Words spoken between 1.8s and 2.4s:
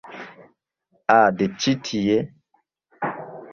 tie